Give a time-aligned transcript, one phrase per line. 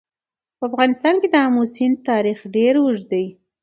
[0.57, 3.25] په افغانستان کې د آمو سیند تاریخ ډېر اوږد دی.